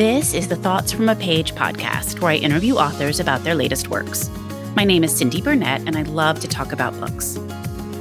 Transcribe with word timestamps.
This 0.00 0.32
is 0.32 0.48
the 0.48 0.56
Thoughts 0.56 0.92
from 0.92 1.10
a 1.10 1.14
Page 1.14 1.54
podcast, 1.54 2.22
where 2.22 2.32
I 2.32 2.36
interview 2.36 2.76
authors 2.76 3.20
about 3.20 3.44
their 3.44 3.54
latest 3.54 3.88
works. 3.88 4.30
My 4.74 4.82
name 4.82 5.04
is 5.04 5.14
Cindy 5.14 5.42
Burnett, 5.42 5.82
and 5.86 5.94
I 5.94 6.04
love 6.04 6.40
to 6.40 6.48
talk 6.48 6.72
about 6.72 6.98
books. 6.98 7.38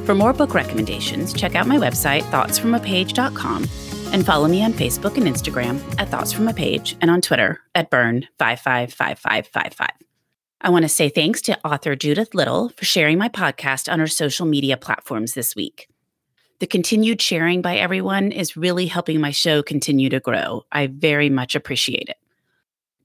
For 0.06 0.16
more 0.16 0.32
book 0.32 0.54
recommendations, 0.54 1.34
check 1.34 1.56
out 1.56 1.68
my 1.68 1.76
website, 1.76 2.22
thoughtsfromapage.com, 2.32 3.68
and 4.14 4.26
follow 4.26 4.48
me 4.48 4.64
on 4.64 4.72
Facebook 4.72 5.18
and 5.18 5.26
Instagram 5.26 5.82
at 6.00 6.08
Thoughts 6.08 6.32
From 6.32 6.48
a 6.48 6.54
Page 6.54 6.96
and 7.02 7.12
on 7.12 7.20
Twitter 7.20 7.60
at 7.76 7.92
Burn555555. 7.92 9.90
I 10.62 10.70
want 10.70 10.84
to 10.84 10.90
say 10.90 11.10
thanks 11.10 11.42
to 11.42 11.60
author 11.68 11.98
Judith 11.98 12.34
Little 12.34 12.70
for 12.78 12.86
sharing 12.86 13.18
my 13.18 13.28
podcast 13.28 13.92
on 13.92 14.00
her 14.00 14.08
social 14.08 14.46
media 14.46 14.78
platforms 14.78 15.34
this 15.34 15.54
week. 15.54 15.89
The 16.60 16.68
continued 16.68 17.22
sharing 17.22 17.62
by 17.62 17.78
everyone 17.78 18.34
is 18.34 18.58
really 18.58 18.86
helping 18.86 19.22
my 19.22 19.32
show 19.32 19.64
continue 19.64 20.10
to 20.10 20.20
grow. 20.20 20.66
I 20.74 20.88
very 20.88 21.30
much 21.30 21.56
appreciate 21.56 22.10
it. 22.10 22.18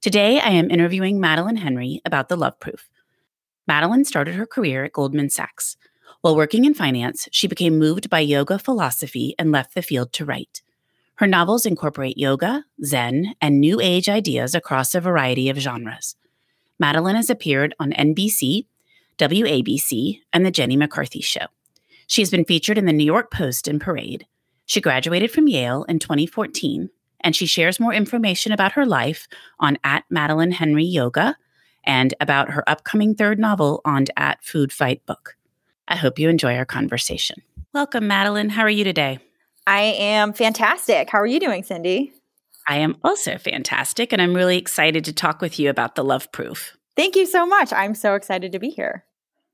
Today, 0.01 0.41
I 0.41 0.49
am 0.49 0.69
interviewing 0.69 1.21
Madeleine 1.21 1.55
Henry 1.55 2.01
about 2.03 2.27
The 2.27 2.35
Love 2.35 2.59
Proof. 2.59 2.89
Madeleine 3.65 4.03
started 4.03 4.35
her 4.35 4.45
career 4.45 4.83
at 4.83 4.91
Goldman 4.91 5.29
Sachs. 5.29 5.77
While 6.19 6.35
working 6.35 6.65
in 6.65 6.73
finance, 6.73 7.29
she 7.31 7.47
became 7.47 7.79
moved 7.79 8.09
by 8.09 8.19
yoga 8.19 8.59
philosophy 8.59 9.35
and 9.39 9.53
left 9.53 9.73
the 9.73 9.81
field 9.81 10.11
to 10.13 10.25
write. 10.25 10.61
Her 11.15 11.27
novels 11.27 11.65
incorporate 11.65 12.17
yoga, 12.17 12.65
Zen, 12.83 13.35
and 13.39 13.61
New 13.61 13.79
Age 13.79 14.09
ideas 14.09 14.53
across 14.53 14.93
a 14.93 14.99
variety 14.99 15.49
of 15.49 15.57
genres. 15.57 16.17
Madeleine 16.77 17.15
has 17.15 17.29
appeared 17.29 17.73
on 17.79 17.93
NBC, 17.93 18.65
WABC, 19.17 20.19
and 20.33 20.45
The 20.45 20.51
Jenny 20.51 20.75
McCarthy 20.75 21.21
Show. 21.21 21.45
She 22.07 22.21
has 22.21 22.29
been 22.29 22.45
featured 22.45 22.77
in 22.77 22.85
the 22.85 22.93
New 22.93 23.05
York 23.05 23.31
Post 23.31 23.67
and 23.67 23.81
Parade. 23.81 24.25
She 24.65 24.81
graduated 24.81 25.31
from 25.31 25.47
Yale 25.47 25.83
in 25.83 25.99
2014, 25.99 26.89
and 27.21 27.35
she 27.35 27.45
shares 27.45 27.79
more 27.79 27.93
information 27.93 28.51
about 28.51 28.73
her 28.73 28.85
life 28.85 29.27
on 29.59 29.77
at 29.83 30.05
Madeleine 30.09 30.51
Henry 30.51 30.85
Yoga 30.85 31.37
and 31.83 32.13
about 32.19 32.51
her 32.51 32.67
upcoming 32.67 33.15
third 33.15 33.39
novel 33.39 33.81
on 33.85 34.05
at 34.17 34.43
Food 34.43 34.71
Fight 34.71 35.05
Book. 35.05 35.35
I 35.87 35.95
hope 35.95 36.17
you 36.17 36.29
enjoy 36.29 36.55
our 36.55 36.65
conversation. 36.65 37.41
Welcome, 37.73 38.07
Madeleine. 38.07 38.49
How 38.49 38.63
are 38.63 38.69
you 38.69 38.83
today? 38.83 39.19
I 39.67 39.81
am 39.81 40.33
fantastic. 40.33 41.09
How 41.09 41.19
are 41.19 41.27
you 41.27 41.39
doing, 41.39 41.63
Cindy? 41.63 42.13
I 42.67 42.77
am 42.77 42.97
also 43.03 43.37
fantastic, 43.37 44.11
and 44.11 44.21
I'm 44.21 44.33
really 44.33 44.57
excited 44.57 45.05
to 45.05 45.13
talk 45.13 45.41
with 45.41 45.59
you 45.59 45.69
about 45.69 45.95
the 45.95 46.03
Love 46.03 46.31
Proof. 46.31 46.75
Thank 46.95 47.15
you 47.15 47.25
so 47.25 47.45
much. 47.45 47.71
I'm 47.73 47.93
so 47.93 48.15
excited 48.15 48.51
to 48.51 48.59
be 48.59 48.69
here. 48.69 49.05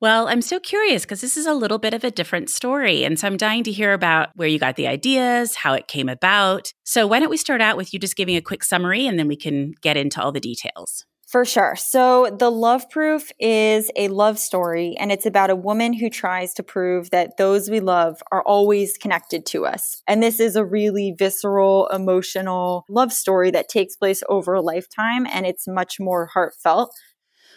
Well, 0.02 0.28
I'm 0.28 0.42
so 0.42 0.60
curious 0.60 1.04
because 1.04 1.22
this 1.22 1.38
is 1.38 1.46
a 1.46 1.54
little 1.54 1.78
bit 1.78 1.94
of 1.94 2.04
a 2.04 2.10
different 2.10 2.50
story. 2.50 3.04
And 3.04 3.20
so 3.20 3.28
I'm 3.28 3.38
dying 3.38 3.64
to 3.66 3.72
hear 3.72 3.94
about 3.94 4.30
where 4.36 4.48
you 4.48 4.58
got 4.58 4.76
the 4.76 4.88
ideas, 4.88 5.54
how 5.54 5.74
it 5.74 5.88
came 5.88 6.10
about. 6.10 6.74
So 6.84 7.06
why 7.06 7.20
don't 7.20 7.30
we 7.30 7.38
start 7.38 7.62
out 7.62 7.78
with 7.78 7.94
you 7.94 8.00
just 8.00 8.16
giving 8.16 8.36
a 8.36 8.42
quick 8.42 8.64
summary 8.64 9.06
and 9.06 9.20
then 9.20 9.28
we 9.28 9.36
can 9.36 9.74
get 9.82 9.98
into 9.98 10.20
all 10.20 10.32
the 10.32 10.40
details. 10.40 11.06
For 11.28 11.46
sure. 11.46 11.78
So, 11.78 12.36
The 12.38 12.52
Love 12.52 12.90
Proof 12.90 13.32
is 13.40 13.90
a 13.96 14.10
love 14.10 14.38
story, 14.38 14.98
and 15.00 15.14
it's 15.14 15.26
about 15.26 15.50
a 15.50 15.56
woman 15.56 15.94
who 15.94 16.10
tries 16.10 16.54
to 16.56 16.64
prove 16.64 17.10
that 17.12 17.38
those 17.38 17.70
we 17.70 17.80
love 17.80 18.22
are 18.34 18.44
always 18.44 18.98
connected 18.98 19.46
to 19.46 19.66
us. 19.66 20.04
And 20.10 20.22
this 20.22 20.42
is 20.42 20.58
a 20.58 20.66
really 20.66 21.16
visceral, 21.18 21.88
emotional 21.88 22.84
love 22.90 23.14
story 23.14 23.50
that 23.52 23.70
takes 23.70 23.96
place 23.96 24.24
over 24.28 24.56
a 24.56 24.62
lifetime, 24.62 25.26
and 25.26 25.46
it's 25.46 25.70
much 25.70 26.02
more 26.02 26.26
heartfelt. 26.26 26.94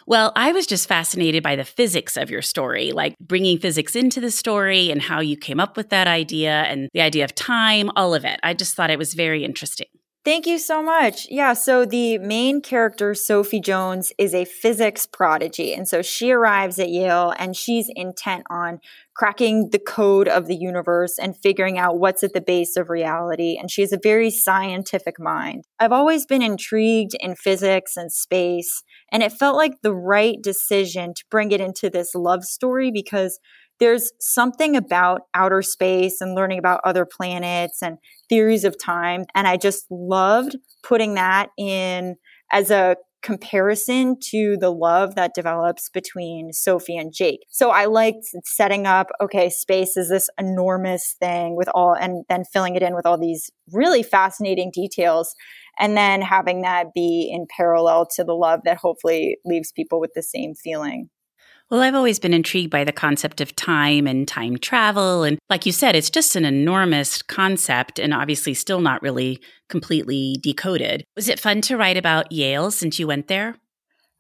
Well, 0.07 0.33
I 0.37 0.53
was 0.53 0.67
just 0.67 0.87
fascinated 0.87 1.43
by 1.43 1.57
the 1.57 1.65
physics 1.65 2.17
of 2.17 2.31
your 2.31 2.43
story, 2.43 2.93
like 2.93 3.17
bringing 3.19 3.59
physics 3.59 3.97
into 3.97 4.21
the 4.21 4.31
story 4.31 4.91
and 4.91 5.01
how 5.01 5.21
you 5.21 5.37
came 5.37 5.59
up 5.59 5.77
with 5.77 5.89
that 5.91 6.07
idea 6.07 6.63
and 6.65 6.89
the 6.93 7.01
idea 7.01 7.25
of 7.25 7.35
time, 7.35 7.91
all 7.97 8.15
of 8.15 8.25
it. 8.25 8.39
I 8.43 8.53
just 8.53 8.75
thought 8.75 8.91
it 8.91 8.99
was 8.99 9.15
very 9.15 9.45
interesting. 9.45 9.87
Thank 10.25 10.47
you 10.47 10.57
so 10.57 10.83
much. 10.83 11.27
Yeah, 11.29 11.53
so 11.53 11.85
the 11.85 12.17
main 12.17 12.63
character, 12.63 13.13
Sophie 13.15 13.61
Jones, 13.61 14.11
is 14.17 14.33
a 14.33 14.47
physics 14.47 15.05
prodigy. 15.05 15.75
And 15.75 15.87
so 15.87 16.01
she 16.01 16.31
arrives 16.31 16.79
at 16.79 16.89
Yale 16.89 17.35
and 17.39 17.55
she's 17.55 17.91
intent 17.95 18.45
on 18.49 18.81
cracking 19.15 19.69
the 19.69 19.79
code 19.79 20.27
of 20.27 20.47
the 20.47 20.57
universe 20.57 21.19
and 21.19 21.37
figuring 21.37 21.77
out 21.77 21.99
what's 21.99 22.23
at 22.23 22.33
the 22.33 22.41
base 22.41 22.75
of 22.79 22.89
reality. 22.89 23.59
And 23.61 23.71
she 23.71 23.83
has 23.83 23.93
a 23.93 24.01
very 24.03 24.31
scientific 24.31 25.21
mind. 25.21 25.65
I've 25.79 25.93
always 25.93 26.25
been 26.25 26.43
intrigued 26.43 27.15
in 27.21 27.37
physics 27.37 27.95
and 27.95 28.11
space, 28.11 28.83
and 29.13 29.23
it 29.23 29.31
felt 29.31 29.57
like 29.57 29.83
the 29.83 29.95
right 29.95 30.39
decision 30.43 31.13
to 31.15 31.25
bring 31.31 31.53
it 31.53 31.61
into 31.61 31.91
this 31.91 32.15
love 32.15 32.45
story 32.45 32.91
because 32.91 33.39
there's 33.81 34.13
something 34.21 34.77
about 34.77 35.23
outer 35.35 35.63
space 35.63 36.21
and 36.21 36.35
learning 36.35 36.59
about 36.59 36.81
other 36.85 37.05
planets 37.05 37.83
and 37.83 37.99
theories 38.29 38.65
of 38.65 38.79
time. 38.79 39.25
And 39.35 39.47
I 39.47 39.57
just 39.57 39.87
loved 39.91 40.57
putting 40.83 41.15
that 41.15 41.51
in 41.59 42.17
as 42.53 42.71
a 42.71 42.97
comparison 43.25 44.17
to 44.21 44.57
the 44.61 44.71
love 44.71 45.15
that 45.15 45.35
develops 45.35 45.89
between 45.89 46.53
Sophie 46.53 46.97
and 46.97 47.13
Jake. 47.13 47.41
So 47.49 47.71
I 47.71 47.87
liked 47.87 48.27
setting 48.45 48.87
up, 48.87 49.09
okay, 49.21 49.49
space 49.49 49.97
is 49.97 50.11
this 50.11 50.29
enormous 50.39 51.17
thing 51.19 51.57
with 51.57 51.69
all, 51.75 51.95
and 51.95 52.25
then 52.29 52.45
filling 52.53 52.77
it 52.77 52.83
in 52.83 52.95
with 52.95 53.07
all 53.07 53.19
these 53.19 53.51
really 53.73 54.03
fascinating 54.03 54.71
details. 54.73 55.35
And 55.79 55.97
then 55.97 56.21
having 56.21 56.61
that 56.63 56.89
be 56.95 57.31
in 57.33 57.47
parallel 57.57 58.07
to 58.15 58.25
the 58.25 58.35
love 58.35 58.61
that 58.65 58.77
hopefully 58.77 59.39
leaves 59.45 59.73
people 59.73 60.01
with 60.01 60.11
the 60.15 60.23
same 60.23 60.55
feeling. 60.55 61.09
Well, 61.71 61.81
I've 61.81 61.95
always 61.95 62.19
been 62.19 62.35
intrigued 62.35 62.71
by 62.71 62.85
the 62.85 62.93
concept 62.93 63.41
of 63.41 63.57
time 63.57 64.07
and 64.07 64.29
time 64.29 64.59
travel. 64.59 65.23
And 65.23 65.39
like 65.49 65.67
you 65.67 65.73
said, 65.73 65.97
it's 65.97 66.11
just 66.11 66.37
an 66.37 66.45
enormous 66.45 67.23
concept 67.23 67.99
and 67.99 68.13
obviously 68.13 68.55
still 68.55 68.81
not 68.81 69.03
really 69.03 69.41
completely 69.69 70.37
decoded. 70.43 71.05
Was 71.17 71.29
it 71.29 71.41
fun 71.41 71.63
to 71.63 71.77
write 71.77 71.97
about 71.97 72.31
Yale 72.31 72.71
since 72.71 72.99
you 72.99 73.07
went 73.07 73.29
there? 73.29 73.57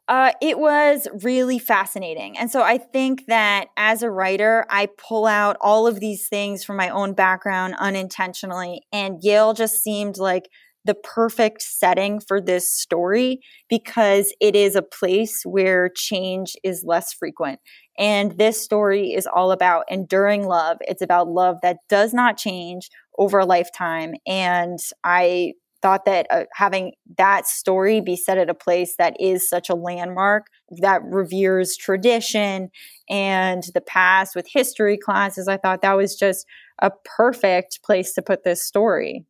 Uh, 0.06 0.32
it 0.42 0.58
was 0.58 1.08
really 1.22 1.58
fascinating. 1.58 2.36
And 2.36 2.50
so 2.50 2.62
I 2.62 2.76
think 2.76 3.24
that 3.28 3.68
as 3.76 4.02
a 4.02 4.10
writer, 4.10 4.66
I 4.68 4.88
pull 4.98 5.24
out 5.24 5.56
all 5.62 5.86
of 5.86 5.98
these 5.98 6.28
things 6.28 6.62
from 6.62 6.76
my 6.76 6.90
own 6.90 7.14
background 7.14 7.74
unintentionally. 7.78 8.82
And 8.92 9.18
Yale 9.22 9.54
just 9.54 9.82
seemed 9.82 10.18
like 10.18 10.48
the 10.84 10.94
perfect 10.94 11.62
setting 11.62 12.20
for 12.20 12.40
this 12.40 12.70
story 12.70 13.40
because 13.68 14.34
it 14.40 14.54
is 14.54 14.76
a 14.76 14.82
place 14.82 15.42
where 15.44 15.88
change 15.88 16.56
is 16.62 16.84
less 16.84 17.12
frequent. 17.12 17.60
And 17.98 18.36
this 18.38 18.62
story 18.62 19.12
is 19.12 19.26
all 19.26 19.52
about 19.52 19.84
enduring 19.88 20.46
love. 20.46 20.78
It's 20.82 21.02
about 21.02 21.28
love 21.28 21.56
that 21.62 21.78
does 21.88 22.12
not 22.12 22.36
change 22.36 22.90
over 23.18 23.38
a 23.38 23.46
lifetime. 23.46 24.14
And 24.26 24.78
I 25.04 25.54
thought 25.84 26.06
that 26.06 26.26
uh, 26.30 26.44
having 26.54 26.92
that 27.18 27.46
story 27.46 28.00
be 28.00 28.16
set 28.16 28.38
at 28.38 28.48
a 28.48 28.54
place 28.54 28.96
that 28.96 29.14
is 29.20 29.46
such 29.48 29.68
a 29.68 29.74
landmark 29.74 30.46
that 30.80 31.02
reveres 31.04 31.76
tradition 31.76 32.70
and 33.10 33.64
the 33.74 33.82
past 33.82 34.34
with 34.34 34.46
history 34.50 34.96
classes, 34.96 35.46
I 35.46 35.58
thought 35.58 35.82
that 35.82 35.92
was 35.96 36.16
just 36.16 36.46
a 36.80 36.90
perfect 37.04 37.80
place 37.84 38.14
to 38.14 38.22
put 38.22 38.44
this 38.44 38.64
story. 38.64 39.26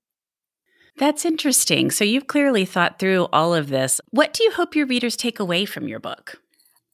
That's 0.96 1.24
interesting. 1.24 1.90
So 1.90 2.04
you've 2.04 2.28
clearly 2.28 2.64
thought 2.64 2.98
through 2.98 3.26
all 3.32 3.54
of 3.54 3.68
this. 3.68 4.00
What 4.10 4.32
do 4.32 4.44
you 4.44 4.52
hope 4.52 4.76
your 4.76 4.86
readers 4.86 5.16
take 5.16 5.40
away 5.40 5.64
from 5.64 5.88
your 5.88 6.00
book? 6.00 6.40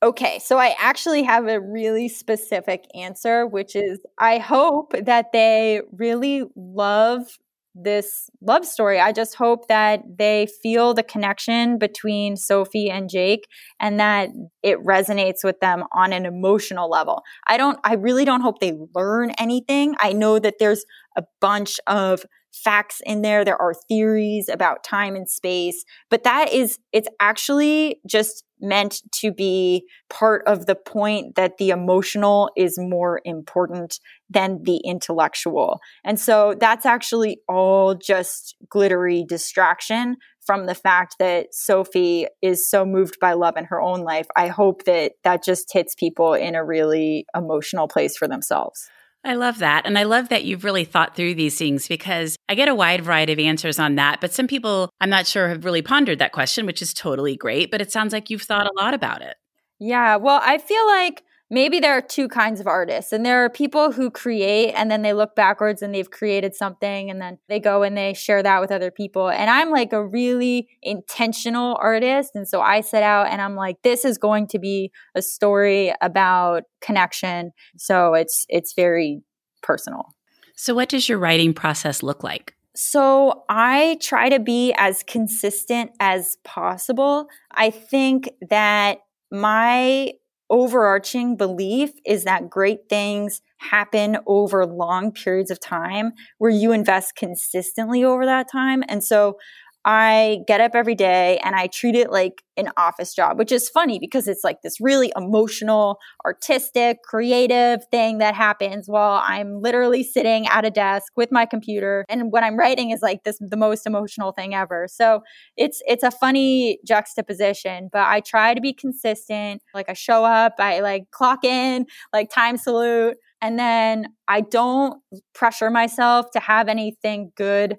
Okay, 0.03 0.39
so 0.39 0.57
I 0.57 0.75
actually 0.79 1.23
have 1.25 1.47
a 1.47 1.61
really 1.61 2.09
specific 2.09 2.87
answer, 2.95 3.47
which 3.47 3.77
is 3.77 4.01
I 4.19 4.39
hope 4.39 4.95
that 4.99 5.33
they 5.33 5.83
really 5.93 6.45
love 6.57 7.39
this 7.75 8.31
love 8.41 8.65
story. 8.65 8.99
I 8.99 9.13
just 9.13 9.35
hope 9.35 9.69
that 9.69 10.03
they 10.19 10.49
feel 10.63 10.95
the 10.95 11.03
connection 11.03 11.79
between 11.79 12.37
Sophie 12.37 12.91
and 12.91 13.09
Jake 13.09 13.47
and 13.79 14.01
that 14.01 14.31
it 14.63 14.79
resonates 14.85 15.45
with 15.45 15.61
them 15.61 15.85
on 15.93 16.13
an 16.13 16.27
emotional 16.27 16.91
level. 16.91 17.23
I 17.47 17.57
don't, 17.57 17.79
I 17.85 17.95
really 17.95 18.25
don't 18.25 18.41
hope 18.41 18.59
they 18.59 18.73
learn 18.95 19.31
anything. 19.39 19.95
I 20.01 20.13
know 20.13 20.39
that 20.39 20.55
there's 20.59 20.85
a 21.17 21.25
bunch 21.41 21.79
of 21.87 22.25
facts 22.53 23.01
in 23.05 23.23
there. 23.23 23.45
There 23.45 23.61
are 23.61 23.75
theories 23.89 24.49
about 24.49 24.85
time 24.85 25.15
and 25.15 25.29
space, 25.29 25.85
but 26.09 26.25
that 26.25 26.53
is, 26.53 26.79
it's 26.93 27.09
actually 27.21 28.01
just 28.07 28.45
meant 28.61 29.03
to 29.13 29.33
be 29.33 29.85
part 30.11 30.43
of 30.47 30.67
the 30.67 30.75
point 30.75 31.37
that 31.37 31.57
the 31.59 31.71
emotional 31.71 32.51
is 32.57 32.79
more 32.79 33.21
important 33.25 34.01
than 34.29 34.63
the 34.65 34.79
intellectual. 34.85 35.81
And 36.05 36.19
so 36.21 36.55
that's 36.59 36.85
actually 36.85 37.39
all 37.49 37.95
just 37.95 38.57
glittery 38.69 39.25
distraction 39.27 40.17
from 40.41 40.67
the 40.67 40.75
fact 40.75 41.17
that 41.19 41.55
Sophie 41.55 42.27
is 42.43 42.69
so 42.69 42.85
moved 42.85 43.19
by 43.21 43.35
love 43.35 43.57
in 43.57 43.67
her 43.67 43.81
own 43.81 44.01
life. 44.01 44.27
I 44.37 44.49
hope 44.49 44.85
that 44.85 45.13
that 45.23 45.45
just 45.45 45.73
hits 45.73 45.95
people 45.95 46.35
in 46.35 46.55
a 46.55 46.65
really 46.65 47.27
emotional 47.35 47.89
place 47.89 48.17
for 48.17 48.27
themselves. 48.27 48.91
I 49.23 49.35
love 49.35 49.59
that. 49.59 49.85
And 49.85 49.99
I 49.99 50.05
love 50.05 50.31
that 50.31 50.45
you've 50.45 50.65
really 50.65 50.85
thought 50.85 51.15
through 51.15 51.35
these 51.35 51.59
things 51.59 51.87
because 51.87 52.37
I 52.49 52.55
get 52.55 52.69
a 52.69 52.75
wide 52.75 53.03
variety 53.03 53.33
of 53.33 53.39
answers 53.39 53.79
on 53.79 53.97
that. 53.97 54.21
But 54.21 54.33
some 54.33 54.47
people, 54.47 54.91
I'm 55.01 55.11
not 55.11 55.27
sure, 55.27 55.49
have 55.49 55.65
really 55.65 55.83
pondered 55.83 56.19
that 56.21 56.33
question, 56.33 56.65
which 56.65 56.81
is 56.81 56.95
totally 56.95 57.37
great. 57.37 57.71
But 57.71 57.83
it 57.83 57.93
sounds 57.93 58.13
like 58.13 58.31
you've 58.31 58.43
thought 58.43 58.67
a 58.67 58.73
lot 58.81 58.95
about 58.95 59.21
it. 59.21 59.37
Yeah. 59.79 60.17
Well, 60.17 60.41
I 60.43 60.59
feel 60.59 60.87
like 60.87 61.23
maybe 61.51 61.81
there 61.81 61.93
are 61.93 62.01
two 62.01 62.29
kinds 62.29 62.61
of 62.61 62.67
artists 62.67 63.13
and 63.13 63.27
there 63.27 63.45
are 63.45 63.51
people 63.51 63.93
who 63.93 64.11
create 64.11 64.73
and 64.73 64.91
then 64.91 65.03
they 65.03 65.13
look 65.13 65.35
backwards 65.35 65.83
and 65.83 65.95
they've 65.95 66.11
created 66.11 66.55
something 66.55 67.11
and 67.11 67.21
then 67.21 67.39
they 67.49 67.59
go 67.59 67.83
and 67.83 67.97
they 67.97 68.15
share 68.15 68.43
that 68.43 68.61
with 68.61 68.71
other 68.71 68.91
people. 68.91 69.29
And 69.29 69.51
i'm 69.51 69.71
like 69.71 69.93
a 69.93 70.05
really 70.05 70.69
intentional 70.83 71.77
artist 71.81 72.33
and 72.35 72.47
so 72.47 72.61
i 72.61 72.81
set 72.81 73.03
out 73.03 73.27
and 73.29 73.43
i'm 73.43 73.57
like 73.57 73.83
this 73.83 74.05
is 74.05 74.17
going 74.17 74.47
to 74.49 74.59
be 74.59 74.93
a 75.15 75.23
story 75.23 75.93
about 76.01 76.65
connection. 76.81 77.53
So 77.77 78.15
it's 78.15 78.47
it's 78.49 78.73
very 78.75 79.23
personal. 79.63 80.15
So 80.55 80.75
what 80.75 80.89
does 80.89 81.09
your 81.09 81.19
writing 81.19 81.55
process 81.55 82.03
look 82.03 82.23
like? 82.23 82.55
So 82.75 83.45
I 83.49 83.99
try 84.01 84.29
to 84.29 84.39
be 84.39 84.73
as 84.77 85.03
consistent 85.03 85.91
as 86.01 86.37
possible. 86.45 87.27
I 87.51 87.71
think 87.71 88.31
that 88.49 88.99
my 89.31 90.13
overarching 90.51 91.37
belief 91.37 91.93
is 92.05 92.25
that 92.25 92.51
great 92.51 92.89
things 92.89 93.41
happen 93.59 94.19
over 94.27 94.67
long 94.67 95.13
periods 95.13 95.51
of 95.51 95.61
time 95.61 96.13
where 96.39 96.51
you 96.51 96.73
invest 96.73 97.15
consistently 97.17 98.05
over 98.05 98.27
that 98.27 98.51
time. 98.51 98.83
And 98.89 99.05
so 99.05 99.39
I 99.85 100.41
get 100.47 100.61
up 100.61 100.73
every 100.75 100.95
day 100.95 101.39
and 101.43 101.55
I 101.55 101.67
treat 101.67 101.95
it 101.95 102.11
like 102.11 102.43
an 102.59 102.69
office 102.77 103.15
job, 103.15 103.39
which 103.39 103.51
is 103.51 103.71
funny 103.71 103.99
because 103.99 104.29
it's 104.29 104.45
like 104.45 104.61
this 104.63 104.79
really 104.79 105.11
emotional, 105.17 105.99
artistic, 106.27 107.03
creative 107.03 107.81
thing 107.91 108.19
that 108.19 108.35
happens 108.35 108.89
while 108.89 109.23
I'm 109.25 109.63
literally 109.63 110.03
sitting 110.03 110.47
at 110.49 110.67
a 110.67 110.71
desk 110.71 111.13
with 111.17 111.33
my 111.33 111.47
computer. 111.47 112.05
And 112.11 112.31
what 112.31 112.45
I'm 112.45 112.59
writing 112.59 112.91
is 112.91 113.01
like 113.01 113.25
this 113.25 113.39
the 113.41 113.57
most 113.57 113.87
emotional 113.87 114.33
thing 114.33 114.55
ever. 114.55 114.87
So 114.87 115.23
it's 115.57 115.81
it's 115.87 116.03
a 116.03 116.11
funny 116.11 116.79
juxtaposition, 116.87 117.89
but 117.91 118.03
I 118.03 118.21
try 118.21 118.53
to 118.53 118.61
be 118.61 118.75
consistent. 118.75 119.63
Like 119.73 119.89
I 119.89 119.95
show 119.95 120.25
up, 120.27 120.55
I 120.59 120.81
like 120.81 121.11
clock 121.11 121.43
in, 121.43 121.87
like 122.13 122.29
time 122.31 122.59
salute, 122.59 123.17
and 123.41 123.59
then 123.59 124.09
I 124.29 124.43
don't 124.43 125.01
pressure 125.35 125.71
myself 125.71 126.31
to 126.33 126.41
have 126.41 126.69
anything 126.69 127.33
good 127.35 127.79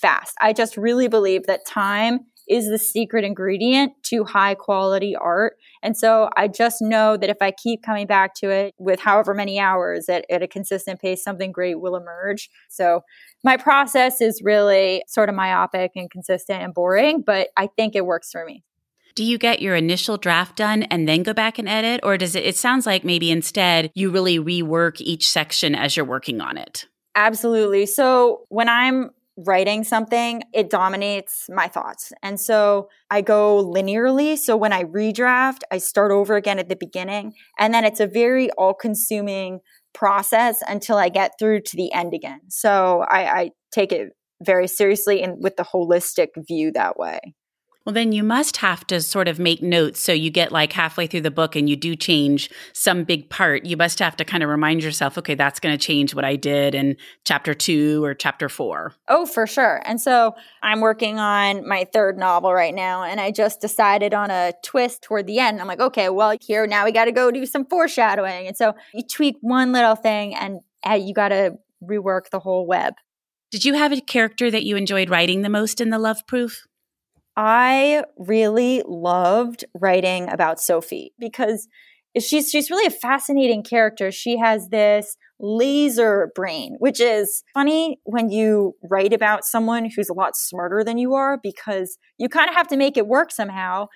fast. 0.00 0.34
I 0.40 0.52
just 0.52 0.76
really 0.76 1.08
believe 1.08 1.46
that 1.46 1.66
time 1.66 2.20
is 2.48 2.68
the 2.68 2.78
secret 2.78 3.24
ingredient 3.24 3.92
to 4.04 4.24
high 4.24 4.54
quality 4.54 5.16
art. 5.16 5.54
And 5.82 5.96
so 5.96 6.28
I 6.36 6.48
just 6.48 6.82
know 6.82 7.16
that 7.16 7.30
if 7.30 7.38
I 7.40 7.50
keep 7.50 7.82
coming 7.82 8.06
back 8.06 8.34
to 8.36 8.50
it 8.50 8.74
with 8.78 9.00
however 9.00 9.34
many 9.34 9.58
hours 9.58 10.08
at, 10.08 10.26
at, 10.30 10.42
a 10.42 10.48
consistent 10.48 11.00
pace, 11.00 11.22
something 11.22 11.52
great 11.52 11.80
will 11.80 11.96
emerge. 11.96 12.50
So 12.68 13.00
my 13.42 13.56
process 13.56 14.20
is 14.20 14.42
really 14.42 15.04
sort 15.08 15.28
of 15.28 15.34
myopic 15.34 15.92
and 15.96 16.10
consistent 16.10 16.62
and 16.62 16.74
boring, 16.74 17.22
but 17.22 17.48
I 17.56 17.68
think 17.76 17.96
it 17.96 18.04
works 18.06 18.30
for 18.30 18.44
me. 18.44 18.62
Do 19.14 19.24
you 19.24 19.38
get 19.38 19.62
your 19.62 19.76
initial 19.76 20.16
draft 20.16 20.56
done 20.56 20.82
and 20.84 21.08
then 21.08 21.22
go 21.22 21.32
back 21.32 21.58
and 21.58 21.68
edit? 21.68 22.00
Or 22.02 22.18
does 22.18 22.34
it, 22.34 22.44
it 22.44 22.56
sounds 22.56 22.84
like 22.84 23.04
maybe 23.04 23.30
instead 23.30 23.92
you 23.94 24.10
really 24.10 24.38
rework 24.38 25.00
each 25.00 25.28
section 25.30 25.74
as 25.74 25.96
you're 25.96 26.04
working 26.04 26.40
on 26.40 26.58
it? 26.58 26.86
Absolutely. 27.14 27.86
So 27.86 28.42
when 28.48 28.68
I'm 28.68 29.10
writing 29.36 29.84
something, 29.84 30.42
it 30.52 30.70
dominates 30.70 31.46
my 31.48 31.66
thoughts. 31.66 32.12
And 32.22 32.40
so 32.40 32.88
I 33.10 33.20
go 33.20 33.64
linearly. 33.64 34.38
So 34.38 34.56
when 34.56 34.72
I 34.72 34.84
redraft, 34.84 35.60
I 35.70 35.78
start 35.78 36.12
over 36.12 36.36
again 36.36 36.58
at 36.58 36.68
the 36.68 36.76
beginning. 36.76 37.34
And 37.58 37.74
then 37.74 37.84
it's 37.84 38.00
a 38.00 38.06
very 38.06 38.50
all 38.52 38.74
consuming 38.74 39.60
process 39.92 40.62
until 40.66 40.96
I 40.96 41.08
get 41.08 41.32
through 41.38 41.62
to 41.62 41.76
the 41.76 41.92
end 41.92 42.14
again. 42.14 42.40
So 42.48 43.04
I, 43.08 43.40
I 43.40 43.50
take 43.72 43.92
it 43.92 44.12
very 44.42 44.68
seriously 44.68 45.22
and 45.22 45.42
with 45.42 45.56
the 45.56 45.64
holistic 45.64 46.28
view 46.36 46.72
that 46.72 46.98
way. 46.98 47.20
Well, 47.84 47.92
then 47.92 48.12
you 48.12 48.22
must 48.22 48.56
have 48.58 48.86
to 48.86 49.02
sort 49.02 49.28
of 49.28 49.38
make 49.38 49.62
notes. 49.62 50.00
So 50.00 50.12
you 50.12 50.30
get 50.30 50.50
like 50.50 50.72
halfway 50.72 51.06
through 51.06 51.20
the 51.20 51.30
book 51.30 51.54
and 51.54 51.68
you 51.68 51.76
do 51.76 51.94
change 51.94 52.48
some 52.72 53.04
big 53.04 53.28
part. 53.28 53.66
You 53.66 53.76
must 53.76 53.98
have 53.98 54.16
to 54.16 54.24
kind 54.24 54.42
of 54.42 54.48
remind 54.48 54.82
yourself, 54.82 55.18
okay, 55.18 55.34
that's 55.34 55.60
going 55.60 55.76
to 55.76 55.86
change 55.86 56.14
what 56.14 56.24
I 56.24 56.36
did 56.36 56.74
in 56.74 56.96
chapter 57.24 57.52
two 57.52 58.02
or 58.02 58.14
chapter 58.14 58.48
four. 58.48 58.94
Oh, 59.08 59.26
for 59.26 59.46
sure. 59.46 59.82
And 59.84 60.00
so 60.00 60.34
I'm 60.62 60.80
working 60.80 61.18
on 61.18 61.68
my 61.68 61.84
third 61.92 62.16
novel 62.16 62.54
right 62.54 62.74
now. 62.74 63.02
And 63.02 63.20
I 63.20 63.30
just 63.30 63.60
decided 63.60 64.14
on 64.14 64.30
a 64.30 64.54
twist 64.62 65.02
toward 65.02 65.26
the 65.26 65.38
end. 65.38 65.60
I'm 65.60 65.66
like, 65.66 65.80
okay, 65.80 66.08
well, 66.08 66.34
here 66.40 66.66
now 66.66 66.86
we 66.86 66.92
got 66.92 67.04
to 67.04 67.12
go 67.12 67.30
do 67.30 67.44
some 67.44 67.66
foreshadowing. 67.66 68.46
And 68.46 68.56
so 68.56 68.74
you 68.94 69.02
tweak 69.02 69.36
one 69.42 69.72
little 69.72 69.96
thing 69.96 70.34
and 70.34 70.60
uh, 70.88 70.94
you 70.94 71.12
got 71.12 71.28
to 71.28 71.58
rework 71.82 72.30
the 72.30 72.40
whole 72.40 72.66
web. 72.66 72.94
Did 73.50 73.66
you 73.66 73.74
have 73.74 73.92
a 73.92 74.00
character 74.00 74.50
that 74.50 74.64
you 74.64 74.76
enjoyed 74.76 75.10
writing 75.10 75.42
the 75.42 75.50
most 75.50 75.82
in 75.82 75.90
the 75.90 75.98
Love 75.98 76.26
Proof? 76.26 76.66
I 77.36 78.04
really 78.16 78.82
loved 78.86 79.64
writing 79.74 80.28
about 80.28 80.60
Sophie 80.60 81.12
because 81.18 81.68
she's 82.18 82.50
she's 82.50 82.70
really 82.70 82.86
a 82.86 82.90
fascinating 82.90 83.62
character. 83.62 84.12
She 84.12 84.38
has 84.38 84.68
this 84.68 85.16
laser 85.40 86.30
brain, 86.34 86.76
which 86.78 87.00
is 87.00 87.42
funny 87.52 87.98
when 88.04 88.30
you 88.30 88.74
write 88.88 89.12
about 89.12 89.44
someone 89.44 89.90
who's 89.90 90.08
a 90.08 90.14
lot 90.14 90.36
smarter 90.36 90.84
than 90.84 90.96
you 90.96 91.14
are 91.14 91.38
because 91.42 91.98
you 92.18 92.28
kind 92.28 92.48
of 92.48 92.54
have 92.54 92.68
to 92.68 92.76
make 92.76 92.96
it 92.96 93.08
work 93.08 93.32
somehow. 93.32 93.86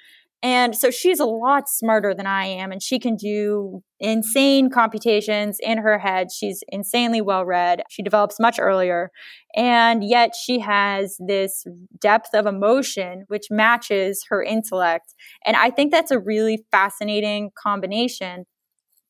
And 0.42 0.76
so 0.76 0.90
she's 0.90 1.18
a 1.18 1.24
lot 1.24 1.68
smarter 1.68 2.14
than 2.14 2.26
I 2.26 2.44
am, 2.46 2.70
and 2.70 2.80
she 2.80 3.00
can 3.00 3.16
do 3.16 3.82
insane 3.98 4.70
computations 4.70 5.58
in 5.60 5.78
her 5.78 5.98
head. 5.98 6.28
She's 6.32 6.62
insanely 6.68 7.20
well 7.20 7.44
read. 7.44 7.82
She 7.90 8.02
develops 8.02 8.38
much 8.38 8.58
earlier. 8.60 9.10
And 9.56 10.04
yet 10.04 10.34
she 10.40 10.60
has 10.60 11.16
this 11.26 11.64
depth 12.00 12.34
of 12.34 12.46
emotion 12.46 13.24
which 13.26 13.46
matches 13.50 14.24
her 14.28 14.40
intellect. 14.40 15.12
And 15.44 15.56
I 15.56 15.70
think 15.70 15.90
that's 15.90 16.12
a 16.12 16.20
really 16.20 16.64
fascinating 16.70 17.50
combination 17.60 18.44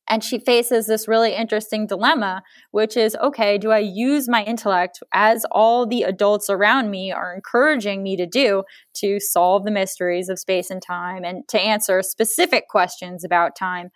and 0.09 0.23
she 0.23 0.39
faces 0.39 0.87
this 0.87 1.07
really 1.07 1.35
interesting 1.35 1.85
dilemma, 1.85 2.41
which 2.71 2.97
is 2.97 3.15
okay, 3.17 3.57
do 3.57 3.71
I 3.71 3.79
use 3.79 4.27
my 4.27 4.43
intellect 4.43 4.99
as 5.13 5.45
all 5.51 5.85
the 5.85 6.03
adults 6.03 6.49
around 6.49 6.89
me 6.89 7.11
are 7.11 7.33
encouraging 7.33 8.01
me 8.01 8.17
to 8.17 8.25
do 8.25 8.63
to 8.95 9.19
solve 9.19 9.63
the 9.63 9.71
mysteries 9.71 10.27
of 10.27 10.39
space 10.39 10.71
and 10.71 10.81
time 10.81 11.23
and 11.23 11.47
to 11.49 11.61
answer 11.61 12.01
specific 12.01 12.67
questions 12.67 13.23
about 13.23 13.55
time? 13.55 13.91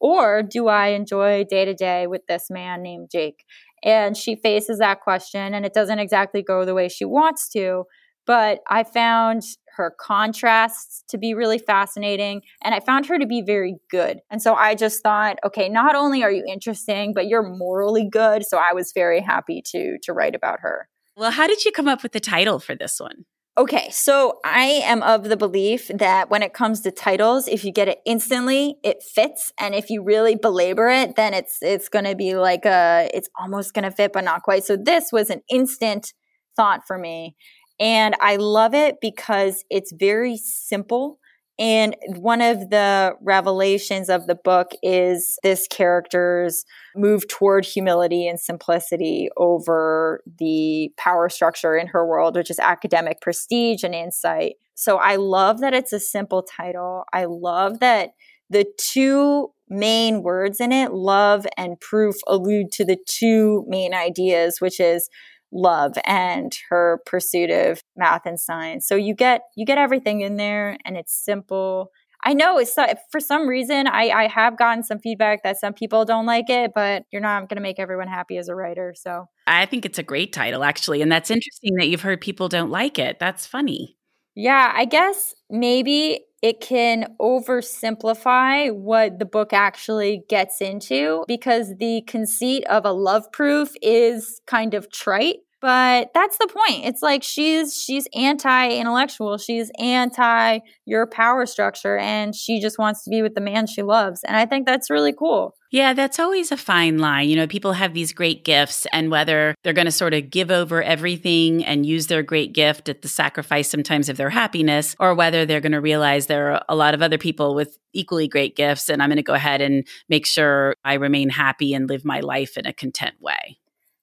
Or 0.00 0.42
do 0.42 0.68
I 0.68 0.88
enjoy 0.88 1.44
day 1.44 1.64
to 1.64 1.74
day 1.74 2.06
with 2.06 2.22
this 2.26 2.46
man 2.50 2.82
named 2.82 3.10
Jake? 3.12 3.44
And 3.84 4.16
she 4.16 4.36
faces 4.36 4.78
that 4.78 5.00
question, 5.00 5.54
and 5.54 5.66
it 5.66 5.74
doesn't 5.74 5.98
exactly 5.98 6.42
go 6.42 6.64
the 6.64 6.74
way 6.74 6.88
she 6.88 7.04
wants 7.04 7.48
to. 7.50 7.84
But 8.28 8.60
I 8.68 8.84
found 8.84 9.42
her 9.78 9.94
contrasts 9.98 11.04
to 11.08 11.16
be 11.16 11.32
really 11.32 11.58
fascinating. 11.58 12.42
And 12.62 12.74
I 12.74 12.80
found 12.80 13.06
her 13.06 13.18
to 13.18 13.26
be 13.26 13.42
very 13.42 13.76
good. 13.90 14.20
And 14.28 14.42
so 14.42 14.54
I 14.54 14.74
just 14.74 15.02
thought, 15.02 15.38
okay, 15.46 15.68
not 15.68 15.94
only 15.94 16.22
are 16.22 16.30
you 16.30 16.44
interesting, 16.46 17.14
but 17.14 17.28
you're 17.28 17.48
morally 17.48 18.06
good. 18.08 18.44
So 18.44 18.58
I 18.58 18.74
was 18.74 18.92
very 18.92 19.20
happy 19.20 19.62
to 19.66 19.96
to 20.02 20.12
write 20.12 20.34
about 20.34 20.60
her. 20.60 20.88
Well, 21.16 21.30
how 21.30 21.46
did 21.46 21.64
you 21.64 21.72
come 21.72 21.88
up 21.88 22.02
with 22.02 22.12
the 22.12 22.20
title 22.20 22.58
for 22.58 22.74
this 22.74 23.00
one? 23.00 23.24
Okay, 23.56 23.90
so 23.90 24.38
I 24.44 24.82
am 24.84 25.02
of 25.02 25.24
the 25.24 25.36
belief 25.36 25.88
that 25.92 26.30
when 26.30 26.44
it 26.44 26.54
comes 26.54 26.82
to 26.82 26.92
titles, 26.92 27.48
if 27.48 27.64
you 27.64 27.72
get 27.72 27.88
it 27.88 27.98
instantly, 28.06 28.76
it 28.84 29.02
fits, 29.02 29.52
and 29.58 29.74
if 29.74 29.90
you 29.90 30.04
really 30.04 30.36
belabor 30.36 30.88
it, 30.88 31.16
then 31.16 31.34
it's 31.34 31.58
it's 31.60 31.88
going 31.88 32.04
to 32.04 32.14
be 32.14 32.36
like 32.36 32.64
a 32.66 33.10
it's 33.14 33.28
almost 33.40 33.74
going 33.74 33.84
to 33.84 33.90
fit 33.90 34.12
but 34.12 34.22
not 34.22 34.42
quite. 34.42 34.64
So 34.64 34.76
this 34.76 35.10
was 35.10 35.30
an 35.30 35.42
instant 35.50 36.12
thought 36.56 36.82
for 36.86 36.98
me. 36.98 37.34
And 37.80 38.16
I 38.20 38.36
love 38.36 38.74
it 38.74 38.96
because 39.00 39.64
it's 39.70 39.92
very 39.92 40.36
simple. 40.36 41.18
And 41.60 41.96
one 42.16 42.40
of 42.40 42.70
the 42.70 43.14
revelations 43.20 44.08
of 44.08 44.28
the 44.28 44.36
book 44.36 44.70
is 44.80 45.38
this 45.42 45.66
character's 45.66 46.64
move 46.94 47.26
toward 47.26 47.64
humility 47.64 48.28
and 48.28 48.38
simplicity 48.38 49.28
over 49.36 50.22
the 50.38 50.92
power 50.96 51.28
structure 51.28 51.76
in 51.76 51.88
her 51.88 52.06
world, 52.06 52.36
which 52.36 52.50
is 52.50 52.60
academic 52.60 53.20
prestige 53.20 53.82
and 53.82 53.94
insight. 53.94 54.54
So 54.74 54.98
I 54.98 55.16
love 55.16 55.60
that 55.60 55.74
it's 55.74 55.92
a 55.92 55.98
simple 55.98 56.42
title. 56.44 57.04
I 57.12 57.24
love 57.24 57.80
that 57.80 58.10
the 58.50 58.64
two 58.78 59.50
main 59.68 60.22
words 60.22 60.60
in 60.60 60.70
it, 60.70 60.92
love 60.92 61.44
and 61.56 61.78
proof, 61.80 62.14
allude 62.28 62.70
to 62.72 62.84
the 62.84 62.98
two 63.06 63.64
main 63.66 63.94
ideas, 63.94 64.60
which 64.60 64.78
is 64.78 65.10
love 65.52 65.96
and 66.04 66.56
her 66.68 67.00
pursuit 67.06 67.50
of 67.50 67.82
math 67.96 68.26
and 68.26 68.38
science. 68.38 68.86
So 68.86 68.96
you 68.96 69.14
get 69.14 69.42
you 69.56 69.64
get 69.64 69.78
everything 69.78 70.20
in 70.20 70.36
there 70.36 70.76
and 70.84 70.96
it's 70.96 71.14
simple. 71.14 71.90
I 72.24 72.34
know 72.34 72.58
it's 72.58 72.76
for 73.10 73.20
some 73.20 73.46
reason 73.46 73.86
I, 73.86 74.10
I 74.10 74.26
have 74.26 74.58
gotten 74.58 74.82
some 74.82 74.98
feedback 74.98 75.44
that 75.44 75.58
some 75.58 75.72
people 75.72 76.04
don't 76.04 76.26
like 76.26 76.50
it, 76.50 76.72
but 76.74 77.04
you're 77.12 77.22
not 77.22 77.48
going 77.48 77.56
to 77.56 77.62
make 77.62 77.78
everyone 77.78 78.08
happy 78.08 78.36
as 78.38 78.48
a 78.48 78.56
writer. 78.56 78.92
So 78.96 79.26
I 79.46 79.66
think 79.66 79.84
it's 79.84 79.98
a 79.98 80.02
great 80.02 80.32
title 80.32 80.64
actually, 80.64 81.00
and 81.00 81.10
that's 81.12 81.30
interesting 81.30 81.76
that 81.76 81.88
you've 81.88 82.02
heard 82.02 82.20
people 82.20 82.48
don't 82.48 82.70
like 82.70 82.98
it. 82.98 83.18
That's 83.20 83.46
funny. 83.46 83.96
Yeah, 84.34 84.72
I 84.74 84.84
guess 84.84 85.34
maybe 85.48 86.20
it 86.42 86.60
can 86.60 87.14
oversimplify 87.20 88.72
what 88.72 89.18
the 89.18 89.24
book 89.24 89.52
actually 89.52 90.22
gets 90.28 90.60
into 90.60 91.24
because 91.26 91.76
the 91.78 92.02
conceit 92.06 92.64
of 92.66 92.84
a 92.84 92.92
love 92.92 93.30
proof 93.32 93.72
is 93.82 94.40
kind 94.46 94.74
of 94.74 94.90
trite. 94.90 95.38
But 95.60 96.10
that's 96.14 96.38
the 96.38 96.46
point. 96.46 96.84
It's 96.84 97.02
like 97.02 97.22
she's 97.22 97.74
she's 97.74 98.06
anti-intellectual. 98.14 99.38
She's 99.38 99.70
anti 99.78 100.60
your 100.86 101.06
power 101.06 101.46
structure 101.46 101.96
and 101.98 102.34
she 102.34 102.60
just 102.60 102.78
wants 102.78 103.02
to 103.04 103.10
be 103.10 103.22
with 103.22 103.34
the 103.34 103.40
man 103.40 103.66
she 103.66 103.82
loves. 103.82 104.22
And 104.22 104.36
I 104.36 104.46
think 104.46 104.66
that's 104.66 104.88
really 104.88 105.12
cool. 105.12 105.54
Yeah, 105.70 105.92
that's 105.92 106.18
always 106.18 106.50
a 106.50 106.56
fine 106.56 106.98
line. 106.98 107.28
You 107.28 107.36
know, 107.36 107.46
people 107.46 107.74
have 107.74 107.92
these 107.92 108.14
great 108.14 108.42
gifts, 108.42 108.86
and 108.90 109.10
whether 109.10 109.54
they're 109.62 109.74
going 109.74 109.84
to 109.84 109.92
sort 109.92 110.14
of 110.14 110.30
give 110.30 110.50
over 110.50 110.82
everything 110.82 111.62
and 111.62 111.84
use 111.84 112.06
their 112.06 112.22
great 112.22 112.54
gift 112.54 112.88
at 112.88 113.02
the 113.02 113.08
sacrifice 113.08 113.68
sometimes 113.68 114.08
of 114.08 114.16
their 114.16 114.30
happiness, 114.30 114.96
or 114.98 115.14
whether 115.14 115.44
they're 115.44 115.60
going 115.60 115.72
to 115.72 115.80
realize 115.80 116.26
there 116.26 116.52
are 116.52 116.64
a 116.70 116.74
lot 116.74 116.94
of 116.94 117.02
other 117.02 117.18
people 117.18 117.54
with 117.54 117.76
equally 117.92 118.28
great 118.28 118.56
gifts, 118.56 118.88
and 118.88 119.02
I'm 119.02 119.10
going 119.10 119.16
to 119.18 119.22
go 119.22 119.34
ahead 119.34 119.60
and 119.60 119.86
make 120.08 120.24
sure 120.24 120.74
I 120.86 120.94
remain 120.94 121.28
happy 121.28 121.74
and 121.74 121.86
live 121.86 122.02
my 122.02 122.20
life 122.20 122.56
in 122.56 122.64
a 122.64 122.72
content 122.72 123.16
way. 123.20 123.58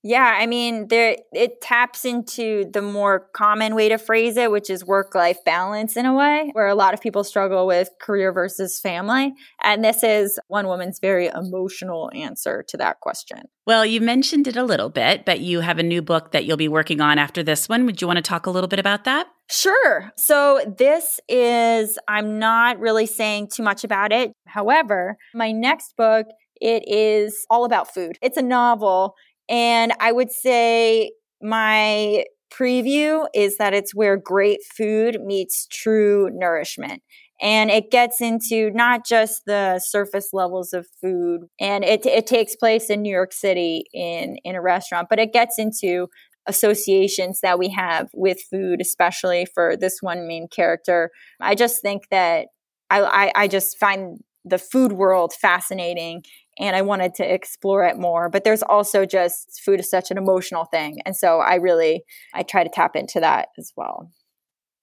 Yeah, 0.07 0.35
I 0.38 0.45
mean, 0.45 0.88
there 0.89 1.17
it 1.33 1.62
taps 1.62 2.05
into 2.05 2.69
the 2.71 2.83
more 2.83 3.27
common 3.33 3.74
way 3.74 3.89
to 3.89 3.97
phrase 3.97 4.38
it, 4.38 4.51
which 4.51 4.69
is 4.69 4.85
work-life 4.85 5.43
balance 5.43 5.97
in 5.97 6.05
a 6.05 6.13
way, 6.13 6.51
where 6.53 6.67
a 6.67 6.75
lot 6.75 6.93
of 6.93 7.01
people 7.01 7.24
struggle 7.24 7.65
with 7.65 7.89
career 8.00 8.31
versus 8.31 8.79
family, 8.79 9.33
and 9.63 9.83
this 9.83 10.03
is 10.03 10.39
one 10.47 10.67
woman's 10.67 11.00
very 11.00 11.25
emotional 11.25 12.12
answer 12.13 12.63
to 12.67 12.77
that 12.77 13.00
question. 13.00 13.45
Well, 13.65 13.83
you 13.83 14.00
mentioned 14.00 14.47
it 14.47 14.55
a 14.55 14.63
little 14.63 14.89
bit, 14.89 15.25
but 15.25 15.39
you 15.39 15.62
have 15.62 15.79
a 15.79 15.83
new 15.83 16.03
book 16.03 16.33
that 16.33 16.45
you'll 16.45 16.55
be 16.55 16.67
working 16.67 17.01
on 17.01 17.17
after 17.17 17.41
this 17.41 17.67
one. 17.67 17.88
Would 17.88 18.00
you 18.00 18.05
want 18.05 18.17
to 18.17 18.21
talk 18.21 18.45
a 18.45 18.51
little 18.51 18.67
bit 18.67 18.77
about 18.77 19.05
that? 19.05 19.25
Sure. 19.50 20.12
So, 20.17 20.62
this 20.77 21.19
is, 21.27 21.97
I'm 22.07 22.38
not 22.38 22.79
really 22.79 23.07
saying 23.07 23.47
too 23.51 23.63
much 23.63 23.83
about 23.83 24.12
it. 24.12 24.33
However, 24.45 25.17
my 25.33 25.51
next 25.51 25.97
book 25.97 26.27
it 26.62 26.83
is 26.88 27.45
all 27.50 27.65
about 27.65 27.93
food. 27.93 28.17
It's 28.21 28.38
a 28.38 28.41
novel 28.41 29.15
and 29.50 29.94
I 30.00 30.12
would 30.12 30.32
say 30.32 31.12
my 31.42 32.25
preview 32.52 33.28
is 33.34 33.58
that 33.58 33.74
it's 33.74 33.94
where 33.94 34.18
great 34.18 34.60
food 34.78 35.20
meets 35.24 35.68
true 35.68 36.30
nourishment. 36.34 37.02
And 37.42 37.70
it 37.70 37.92
gets 37.92 38.22
into 38.22 38.72
not 38.72 39.06
just 39.06 39.42
the 39.46 39.80
surface 39.80 40.30
levels 40.32 40.72
of 40.72 40.88
food, 41.02 41.42
and 41.60 41.84
it, 41.84 42.06
it 42.06 42.28
takes 42.28 42.56
place 42.56 42.90
in 42.90 43.02
New 43.02 43.12
York 43.12 43.34
City 43.34 43.84
in, 43.94 44.38
in 44.46 44.56
a 44.56 44.62
restaurant, 44.62 45.08
but 45.10 45.20
it 45.20 45.34
gets 45.34 45.60
into 45.60 46.08
associations 46.48 47.40
that 47.42 47.60
we 47.60 47.68
have 47.70 48.08
with 48.14 48.40
food, 48.50 48.80
especially 48.80 49.46
for 49.54 49.75
this 49.75 49.98
one 50.00 50.28
main 50.28 50.48
character. 50.48 51.10
I 51.42 51.56
just 51.56 51.82
think 51.82 52.04
that 52.10 52.48
I, 52.90 53.02
I, 53.02 53.32
I 53.36 53.48
just 53.50 53.78
find 53.78 54.20
the 54.46 54.60
food 54.60 54.94
world 54.94 55.34
fascinating 55.34 56.24
and 56.57 56.75
I 56.75 56.81
wanted 56.81 57.15
to 57.15 57.33
explore 57.33 57.83
it 57.83 57.97
more. 57.97 58.29
But 58.29 58.43
there's 58.43 58.63
also 58.63 59.05
just 59.05 59.62
food 59.63 59.79
is 59.79 59.89
such 59.89 60.12
an 60.12 60.17
emotional 60.17 60.65
thing. 60.65 61.00
And 61.05 61.15
so 61.15 61.39
I 61.39 61.55
really 61.55 62.03
I 62.33 62.43
try 62.43 62.63
to 62.63 62.69
tap 62.69 62.95
into 62.95 63.19
that 63.19 63.50
as 63.57 63.71
well. 63.75 64.09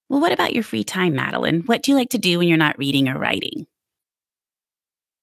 Well, 0.09 0.21
what 0.21 0.33
about 0.33 0.53
your 0.53 0.63
free 0.63 0.85
time, 0.85 1.15
Madeleine? 1.15 1.63
What 1.63 1.83
do 1.83 1.91
you 1.91 1.97
like 1.97 2.11
to 2.11 2.19
do 2.19 2.39
when 2.39 2.49
you're 2.49 2.59
not 2.59 2.79
reading 2.79 3.09
or 3.09 3.19
writing? 3.19 3.67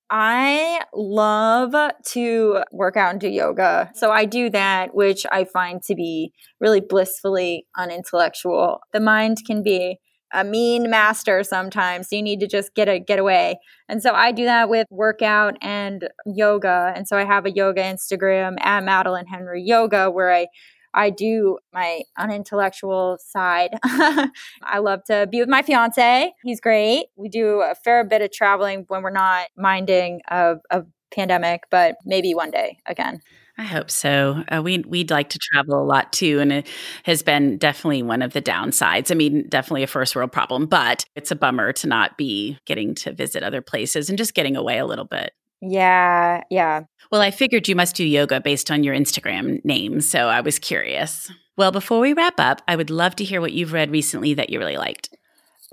I 0.09 0.81
love 0.91 1.75
to 2.13 2.63
work 2.71 2.97
out 2.97 3.11
and 3.11 3.21
do 3.21 3.29
yoga. 3.29 3.91
So 3.93 4.09
I 4.09 4.25
do 4.25 4.49
that, 4.49 4.95
which 4.95 5.25
I 5.31 5.43
find 5.43 5.83
to 5.83 5.93
be 5.93 6.33
really 6.59 6.81
blissfully 6.81 7.67
unintellectual. 7.77 8.79
The 8.91 8.99
mind 8.99 9.37
can 9.45 9.61
be 9.61 9.99
a 10.33 10.43
mean 10.43 10.89
master 10.89 11.43
sometimes. 11.43 12.09
So 12.09 12.15
you 12.15 12.21
need 12.21 12.39
to 12.41 12.47
just 12.47 12.75
get 12.75 12.87
a 12.87 12.99
get 12.99 13.19
away. 13.19 13.59
And 13.87 14.01
so 14.01 14.13
I 14.13 14.31
do 14.31 14.45
that 14.45 14.69
with 14.69 14.87
workout 14.89 15.57
and 15.61 16.07
yoga. 16.25 16.93
And 16.95 17.07
so 17.07 17.17
I 17.17 17.25
have 17.25 17.45
a 17.45 17.51
yoga 17.51 17.81
Instagram 17.81 18.57
at 18.61 18.83
Madeleine 18.83 19.27
Henry 19.27 19.63
Yoga 19.63 20.09
where 20.09 20.33
I 20.33 20.47
I 20.93 21.11
do 21.11 21.59
my 21.71 22.01
unintellectual 22.17 23.19
side. 23.23 23.71
I 23.83 24.79
love 24.79 25.03
to 25.05 25.27
be 25.31 25.39
with 25.39 25.49
my 25.49 25.61
fiance. 25.61 26.33
He's 26.43 26.59
great. 26.59 27.07
We 27.15 27.29
do 27.29 27.61
a 27.61 27.75
fair 27.75 28.03
bit 28.03 28.21
of 28.21 28.31
traveling 28.31 28.85
when 28.87 29.03
we're 29.03 29.11
not 29.11 29.47
minding 29.55 30.21
of 30.31 30.59
a 30.71 30.83
pandemic, 31.11 31.63
but 31.69 31.97
maybe 32.05 32.33
one 32.33 32.51
day 32.51 32.79
again. 32.85 33.21
I 33.59 33.63
hope 33.63 33.91
so. 33.91 34.41
Uh, 34.47 34.61
we 34.63 34.77
we'd 34.87 35.11
like 35.11 35.27
to 35.31 35.37
travel 35.37 35.83
a 35.83 35.83
lot 35.83 36.13
too, 36.13 36.39
and 36.39 36.53
it 36.53 36.67
has 37.03 37.21
been 37.21 37.57
definitely 37.57 38.01
one 38.01 38.21
of 38.21 38.31
the 38.31 38.41
downsides. 38.41 39.11
I 39.11 39.15
mean, 39.15 39.49
definitely 39.49 39.83
a 39.83 39.87
first 39.87 40.15
world 40.15 40.31
problem, 40.31 40.65
but 40.65 41.03
it's 41.17 41.29
a 41.29 41.35
bummer 41.35 41.73
to 41.73 41.87
not 41.87 42.17
be 42.17 42.57
getting 42.65 42.95
to 42.95 43.11
visit 43.11 43.43
other 43.43 43.61
places 43.61 44.07
and 44.07 44.17
just 44.17 44.33
getting 44.33 44.55
away 44.55 44.77
a 44.77 44.85
little 44.85 45.03
bit. 45.03 45.33
Yeah, 45.61 46.41
yeah. 46.49 46.83
Well, 47.11 47.19
I 47.19 47.31
figured 47.31 47.67
you 47.67 47.75
must 47.75 47.97
do 47.97 48.05
yoga 48.05 48.39
based 48.39 48.71
on 48.71 48.81
your 48.81 48.95
Instagram 48.95 49.63
name, 49.65 49.99
so 49.99 50.29
I 50.29 50.39
was 50.39 50.57
curious. 50.57 51.29
Well, 51.57 51.73
before 51.73 51.99
we 51.99 52.13
wrap 52.13 52.39
up, 52.39 52.61
I 52.65 52.77
would 52.77 52.89
love 52.89 53.17
to 53.17 53.25
hear 53.25 53.41
what 53.41 53.51
you've 53.51 53.73
read 53.73 53.91
recently 53.91 54.35
that 54.35 54.49
you 54.49 54.59
really 54.59 54.77
liked. 54.77 55.09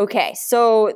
Okay, 0.00 0.34
so 0.34 0.90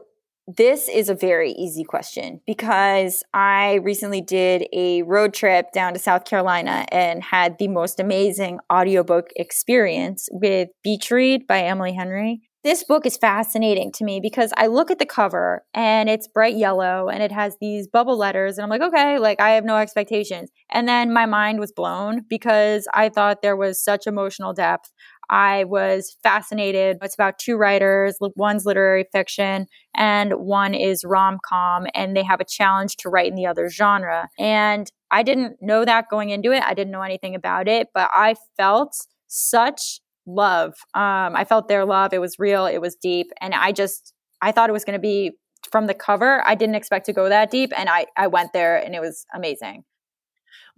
this 0.56 0.88
is 0.88 1.08
a 1.08 1.14
very 1.14 1.52
easy 1.52 1.84
question 1.84 2.40
because 2.46 3.22
I 3.32 3.74
recently 3.74 4.20
did 4.20 4.66
a 4.72 5.02
road 5.02 5.34
trip 5.34 5.72
down 5.72 5.92
to 5.92 5.98
South 5.98 6.24
Carolina 6.24 6.86
and 6.90 7.22
had 7.22 7.58
the 7.58 7.68
most 7.68 8.00
amazing 8.00 8.58
audiobook 8.72 9.28
experience 9.36 10.28
with 10.32 10.68
Beach 10.82 11.10
Read 11.10 11.46
by 11.46 11.60
Emily 11.62 11.92
Henry. 11.92 12.42
This 12.62 12.84
book 12.84 13.06
is 13.06 13.16
fascinating 13.16 13.90
to 13.92 14.04
me 14.04 14.20
because 14.20 14.52
I 14.54 14.66
look 14.66 14.90
at 14.90 14.98
the 14.98 15.06
cover 15.06 15.64
and 15.72 16.10
it's 16.10 16.28
bright 16.28 16.56
yellow 16.56 17.08
and 17.08 17.22
it 17.22 17.32
has 17.32 17.56
these 17.58 17.88
bubble 17.88 18.18
letters 18.18 18.58
and 18.58 18.64
I'm 18.64 18.68
like, 18.70 18.82
okay, 18.82 19.18
like 19.18 19.40
I 19.40 19.50
have 19.50 19.64
no 19.64 19.76
expectations. 19.76 20.50
And 20.70 20.86
then 20.86 21.10
my 21.10 21.24
mind 21.24 21.58
was 21.58 21.72
blown 21.72 22.20
because 22.28 22.86
I 22.92 23.08
thought 23.08 23.40
there 23.40 23.56
was 23.56 23.82
such 23.82 24.06
emotional 24.06 24.52
depth. 24.52 24.92
I 25.30 25.64
was 25.64 26.16
fascinated. 26.22 26.98
It's 27.00 27.14
about 27.14 27.38
two 27.38 27.56
writers. 27.56 28.16
One's 28.36 28.66
literary 28.66 29.06
fiction 29.12 29.66
and 29.94 30.32
one 30.34 30.74
is 30.74 31.04
rom 31.04 31.38
com, 31.48 31.86
and 31.94 32.16
they 32.16 32.24
have 32.24 32.40
a 32.40 32.44
challenge 32.44 32.96
to 32.96 33.08
write 33.08 33.28
in 33.28 33.36
the 33.36 33.46
other 33.46 33.70
genre. 33.70 34.28
And 34.38 34.90
I 35.10 35.22
didn't 35.22 35.56
know 35.60 35.84
that 35.84 36.06
going 36.10 36.30
into 36.30 36.52
it. 36.52 36.62
I 36.62 36.74
didn't 36.74 36.92
know 36.92 37.02
anything 37.02 37.34
about 37.34 37.68
it, 37.68 37.88
but 37.94 38.10
I 38.12 38.34
felt 38.56 38.94
such 39.28 40.00
love. 40.26 40.74
Um, 40.94 41.34
I 41.36 41.44
felt 41.44 41.68
their 41.68 41.84
love. 41.84 42.12
It 42.12 42.20
was 42.20 42.38
real. 42.38 42.66
It 42.66 42.78
was 42.78 42.96
deep. 42.96 43.28
And 43.40 43.54
I 43.54 43.72
just, 43.72 44.12
I 44.42 44.52
thought 44.52 44.68
it 44.68 44.72
was 44.72 44.84
going 44.84 44.98
to 44.98 45.00
be 45.00 45.32
from 45.70 45.86
the 45.86 45.94
cover. 45.94 46.42
I 46.46 46.54
didn't 46.54 46.74
expect 46.74 47.06
to 47.06 47.12
go 47.12 47.28
that 47.28 47.50
deep. 47.50 47.72
And 47.76 47.88
I, 47.88 48.06
I 48.16 48.26
went 48.26 48.52
there 48.52 48.76
and 48.76 48.94
it 48.94 49.00
was 49.00 49.26
amazing. 49.34 49.84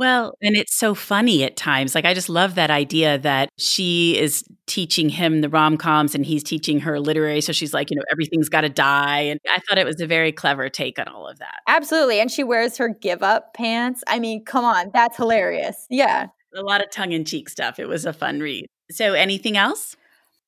Well, 0.03 0.35
and 0.43 0.57
it's 0.57 0.75
so 0.75 0.97
funny 0.97 1.45
at 1.45 1.57
times. 1.57 1.95
Like, 1.95 2.05
I 2.05 2.13
just 2.13 2.29
love 2.29 2.57
that 2.57 2.73
idea 2.73 3.19
that 3.19 3.51
she 3.57 4.19
is 4.19 4.43
teaching 4.67 5.09
him 5.09 5.43
the 5.43 5.49
rom 5.49 5.77
coms 5.77 6.17
and 6.17 6.27
he's 6.27 6.43
teaching 6.43 6.81
her 6.81 6.99
literary. 6.99 7.41
So 7.41 7.53
she's 7.53 7.73
like, 7.73 7.89
you 7.89 7.97
know, 7.97 8.03
everything's 8.11 8.49
got 8.49 8.63
to 8.63 8.69
die. 8.69 9.21
And 9.21 9.39
I 9.49 9.61
thought 9.61 9.79
it 9.79 9.87
was 9.87 10.01
a 10.01 10.07
very 10.09 10.33
clever 10.33 10.69
take 10.69 10.99
on 10.99 11.07
all 11.07 11.29
of 11.29 11.39
that. 11.39 11.61
Absolutely. 11.69 12.19
And 12.19 12.33
she 12.33 12.43
wears 12.43 12.79
her 12.79 12.89
give 12.89 13.23
up 13.23 13.55
pants. 13.55 14.03
I 14.09 14.19
mean, 14.19 14.45
come 14.45 14.65
on, 14.65 14.91
that's 14.93 15.17
hilarious. 15.17 15.87
Yeah. 15.89 16.27
A 16.57 16.63
lot 16.63 16.83
of 16.83 16.91
tongue 16.91 17.13
in 17.13 17.25
cheek 17.25 17.49
stuff. 17.49 17.79
It 17.79 17.87
was 17.87 18.05
a 18.05 18.13
fun 18.13 18.41
read. 18.41 18.67
So, 18.91 19.15
anything 19.15 19.57
else? 19.57 19.95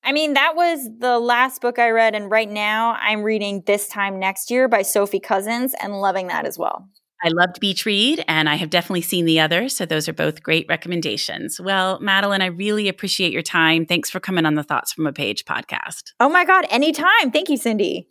I 0.03 0.11
mean, 0.11 0.35
that 0.35 0.57
was 0.57 0.89
the 0.99 1.21
last 1.21 1.63
book 1.63 1.79
I 1.79 1.91
read. 1.91 2.17
And 2.17 2.29
right 2.29 2.51
now 2.51 2.99
I'm 3.01 3.23
reading 3.23 3.63
This 3.67 3.87
Time 3.87 4.19
Next 4.19 4.51
Year 4.51 4.67
by 4.67 4.83
Sophie 4.83 5.21
Cousens 5.21 5.75
and 5.81 6.01
loving 6.01 6.27
that 6.27 6.45
as 6.45 6.59
well. 6.59 6.89
I 7.23 7.29
loved 7.29 7.61
Beach 7.61 7.87
Read, 7.87 8.23
and 8.29 8.49
I 8.49 8.57
have 8.57 8.71
definitely 8.71 9.03
seen 9.03 9.25
the 9.25 9.41
others. 9.41 9.75
So 9.75 9.87
those 9.87 10.09
are 10.09 10.13
both 10.13 10.43
great 10.43 10.67
recommendations. 10.69 11.59
Well, 11.61 11.99
Madeleine, 12.01 12.43
I 12.43 12.47
really 12.47 12.89
appreciate 12.89 13.33
your 13.33 13.43
time. 13.43 13.87
Thanks 13.87 14.11
for 14.11 14.21
coming 14.21 14.45
on 14.45 14.55
the 14.55 14.63
Thoughts 14.63 14.93
from 14.93 15.07
a 15.07 15.13
Page 15.13 15.45
podcast. 15.45 16.13
Oh 16.21 16.29
my 16.29 16.45
God, 16.45 16.67
anytime. 16.71 17.31
Thank 17.31 17.49
you, 17.49 17.57
Cindy. 17.57 18.09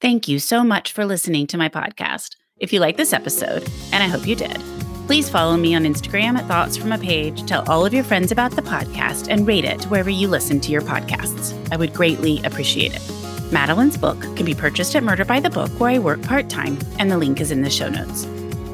Thank 0.00 0.28
you 0.28 0.38
so 0.38 0.62
much 0.62 0.92
for 0.92 1.04
listening 1.04 1.46
to 1.48 1.58
my 1.58 1.68
podcast. 1.68 2.36
If 2.58 2.72
you 2.72 2.80
like 2.80 2.96
this 2.96 3.12
episode, 3.12 3.68
and 3.92 4.02
I 4.02 4.06
hope 4.06 4.26
you 4.26 4.36
did, 4.36 4.60
please 5.06 5.28
follow 5.28 5.56
me 5.56 5.74
on 5.74 5.84
Instagram 5.84 6.36
at 6.36 6.46
Thoughts 6.46 6.76
from 6.76 6.92
a 6.92 6.98
Page, 6.98 7.44
tell 7.46 7.68
all 7.70 7.84
of 7.84 7.94
your 7.94 8.04
friends 8.04 8.32
about 8.32 8.52
the 8.52 8.62
podcast, 8.62 9.28
and 9.28 9.46
rate 9.46 9.64
it 9.64 9.84
wherever 9.84 10.10
you 10.10 10.28
listen 10.28 10.60
to 10.60 10.72
your 10.72 10.82
podcasts. 10.82 11.54
I 11.72 11.76
would 11.76 11.94
greatly 11.94 12.40
appreciate 12.44 12.94
it. 12.94 13.25
Madeleine's 13.50 13.96
book 13.96 14.20
can 14.34 14.44
be 14.44 14.54
purchased 14.54 14.96
at 14.96 15.04
Murder 15.04 15.24
by 15.24 15.38
the 15.38 15.50
Book, 15.50 15.70
where 15.78 15.90
I 15.90 15.98
work 16.00 16.20
part 16.22 16.50
time, 16.50 16.76
and 16.98 17.10
the 17.10 17.16
link 17.16 17.40
is 17.40 17.52
in 17.52 17.62
the 17.62 17.70
show 17.70 17.88
notes. 17.88 18.24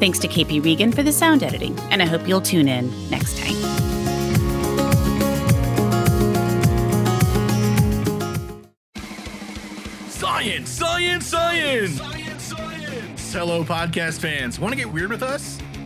Thanks 0.00 0.18
to 0.20 0.28
KP 0.28 0.64
Regan 0.64 0.92
for 0.92 1.02
the 1.02 1.12
sound 1.12 1.42
editing, 1.42 1.78
and 1.90 2.00
I 2.00 2.06
hope 2.06 2.26
you'll 2.26 2.40
tune 2.40 2.68
in 2.68 2.90
next 3.10 3.36
time. 3.38 3.54
Science, 10.08 10.70
science, 10.70 11.26
science! 11.26 11.98
Science, 11.98 12.42
science! 12.42 13.32
Hello, 13.32 13.64
podcast 13.64 14.20
fans. 14.20 14.58
Want 14.58 14.72
to 14.72 14.76
get 14.76 14.90
weird 14.90 15.10
with 15.10 15.22
us? 15.22 15.58